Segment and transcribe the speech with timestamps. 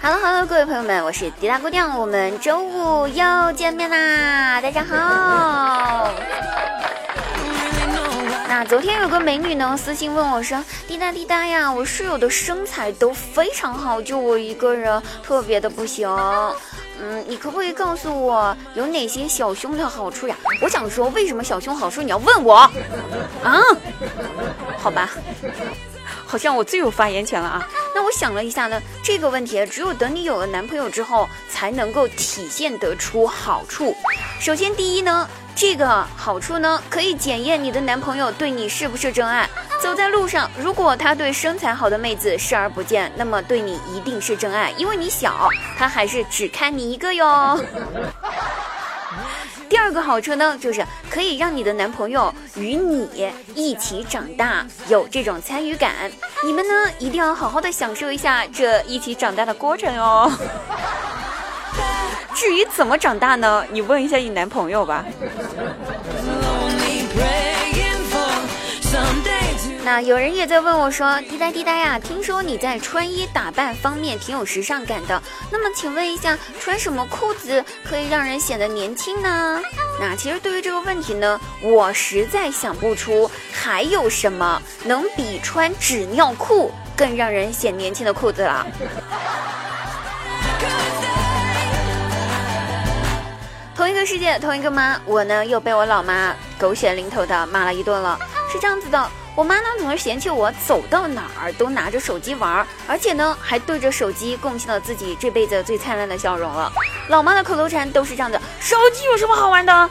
[0.00, 4.60] Hello Hello，各位朋友们，我是滴答姑娘，我们周五又见面啦！
[4.60, 6.12] 大家好。
[8.48, 16.08] 那昨天有个美女呢，私信问我说：“滴答滴答呀，我室友的身材都非常好，就我一个人特别的不行。
[17.00, 22.54] 嗯，你可不可以告诉我有哪些小胸的好处呀？”我想说，为什么小胸好处你要问我？
[23.42, 23.58] 啊？
[24.78, 25.10] 好吧。
[26.34, 27.68] 好像我最有发言权了啊！
[27.94, 33.94] 那我想了一下呢，这个问题只有等你有了男朋友之后才能够体现得出好处。
[34.40, 39.48] 首先，第一呢，这个好处呢可以检验你的男朋友对你是不是真爱。
[39.80, 47.64] 走在路上，如果他对身材好的妹子视而不见，那么对你一定是真爱，因为你小，他还是只看你一个哟。
[49.68, 55.92] 第二个好处呢，就是可以让你的男朋友与你一起长大，有这种参与感。
[56.44, 60.30] 你们呢，一定要好好的享受一下这一起长大的过程哦。
[62.34, 63.64] 至于怎么长大呢？
[63.70, 65.04] 你问一下你男朋友吧。
[69.84, 75.22] 那有人也在问我说：“滴答滴答呀，听说你在穿衣打扮方面挺有时尚感的，
[75.52, 79.60] 那么请问一下，穿什么裤子可以让人显得年轻呢？”
[80.00, 88.66] 那其实对于这个问题呢，我实在想不出还有什么能比穿纸尿裤更让人显年轻的裤子了。
[93.76, 98.18] 同一个世界，同一个妈，我呢又被我老妈狗血淋头的骂了一顿了。
[98.50, 99.10] 是这样子的。
[99.36, 106.72] 我妈呢总是嫌弃我走到哪儿都拿着手机玩，而且呢还对着手机贡献了自己这辈子最灿烂的笑容了。
[107.08, 109.72] 老妈的口头禅都是这样的：手机有什么好玩的？
[109.72, 109.90] 啊？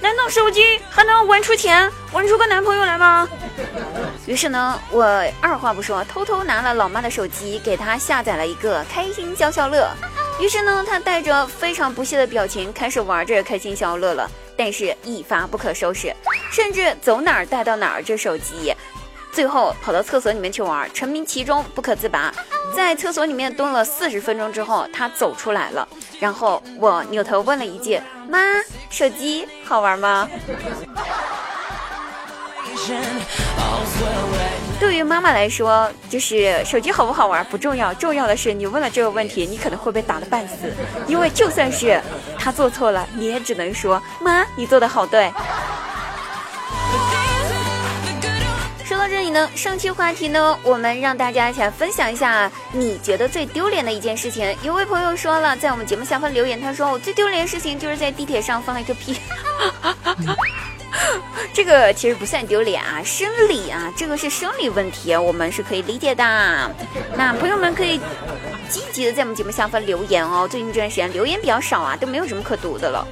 [0.00, 3.28] 难道手机还能玩出钱，玩出个男朋友来吗？
[4.26, 5.04] 于是呢，我
[5.40, 9.86] 二话不说，偷偷拿了老妈的手机，给她下载了一个开心消消乐。
[10.40, 14.30] 于是呢，她带着非常不屑的表情开始玩着开心消消乐了。
[14.58, 16.12] 但是，一发不可收拾，
[16.50, 18.74] 甚至走哪儿带到哪儿这手机，
[19.30, 22.34] 最后跑到厕所里面去玩，沉迷其中不可自拔。
[22.74, 28.38] 在厕所里面蹲了四十分钟之后，他走出来了，然后我扭头问了一句：“妈，
[28.90, 30.28] 手机好玩吗？”
[34.78, 40.72] 对于妈妈来说，就是手机好不好玩不重要，重要的是你问了这个问题，你可能会被打的半死。
[41.08, 42.00] 因为就算是
[42.38, 45.32] 他做错了，你也只能说妈，你做的好对。
[48.84, 54.56] 说到这里呢，上期话题呢，我们让大家一起来分享一下你觉得最丢脸的一件事情。
[54.62, 59.20] 有位朋友说了，在我们节目下方留言，他说我最丢脸的事情就是在地铁上放了一个屁。
[61.52, 66.24] 这个其实不算丢脸啊，生理啊，这个是生理问题，我们是可以理解的。
[67.14, 68.00] 那朋友们可以
[68.68, 70.46] 积极的在我们节目下方留言哦。
[70.48, 73.06] 最近这段时间留言比较少啊，都没有什么可读的了。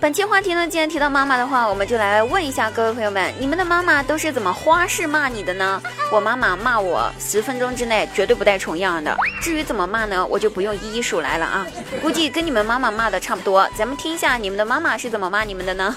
[0.00, 5.80] 本期话题呢，既然提到妈妈的话，我们就来问一下各位朋友们，你们的妈妈都是怎么花式骂你的呢？
[6.10, 9.14] 我妈妈骂我十分钟之内绝对不带重样的。
[9.42, 11.66] 至于怎么骂呢，我就不用一一数来了啊，
[12.00, 13.68] 估计跟你们妈妈骂的差不多。
[13.76, 15.94] 咱们听一下你们的妈妈是怎么骂你们的呢？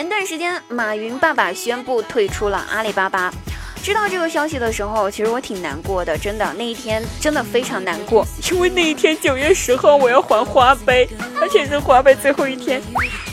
[0.00, 3.30] 前段时间，马云爸爸宣布退出了阿里巴巴。
[3.82, 11.06] 知道这个消息的时候，其实我挺难过的，真的那一天真的非常难过，因为那一天九月十号我要还花呗，
[11.38, 12.80] 而且是花呗最后一天。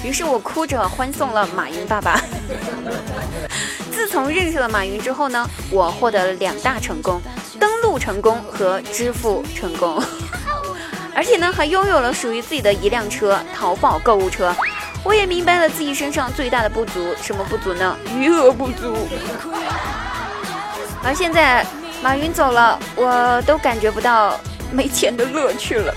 [0.03, 2.19] 于是我哭着欢送了马云爸爸。
[3.89, 7.21] 自从认识了马云之后呢，我获得了两大成功：
[7.57, 10.03] 登录成功和支付成功，
[11.15, 14.53] 而且呢还拥有了属于自己的一辆车——淘宝购物车。
[15.07, 17.97] 我也明白了自己身上最大的不足，什么不足呢？
[18.13, 19.07] 余额不足。
[21.01, 21.65] 而现在，
[22.03, 24.37] 马云走了，我都感觉不到
[24.69, 25.93] 没钱的乐趣了。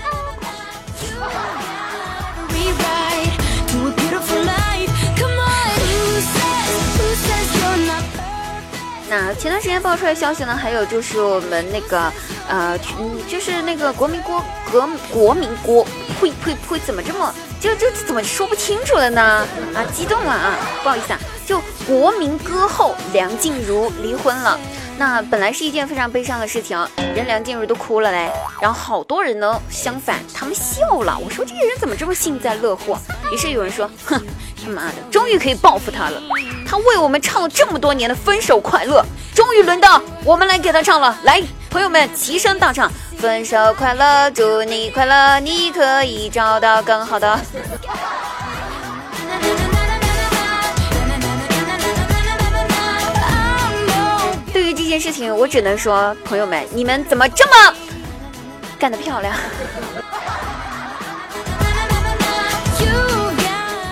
[9.09, 12.09] 那前段时间爆出来消息呢，还有就是我们那个，
[12.51, 15.87] 呃，嗯，就是那个国民锅国国民锅，
[16.19, 19.47] 呸呸呸，怎么这么就就怎么说不清楚了呢？
[19.73, 24.59] 啊，激动了啊，不好意思啊，就国民歌后梁静茹离婚了。
[24.97, 26.77] 那本来是一件非常悲伤的事情，
[27.15, 28.29] 人梁静茹都哭了嘞，
[28.61, 31.17] 然后好多人呢相反，他们笑了。
[31.17, 32.99] 我说这个人怎么这么幸灾乐祸？
[33.31, 34.21] 于是有人说，哼，
[34.61, 36.21] 他妈的，终于可以报复他了。
[36.67, 39.03] 他为我们唱了这么多年的《分手快乐》，
[39.35, 41.17] 终于轮到我们来给他唱了。
[41.23, 47.39] 来，朋友们齐声到场：“分手快乐，祝你快乐，你可以找到更好的。
[54.51, 57.53] ”对于这件事情，我只能说，朋友们，你们怎么这么
[58.77, 59.33] 干得漂亮？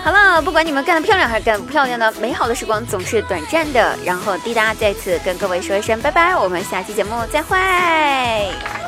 [0.04, 3.96] 好了，不管你们干得漂亮还是干不漂亮呢，美好的时光总是短暂的。
[4.06, 8.79] 然后滴答再次跟各位说一声拜拜，我们下期节目再会。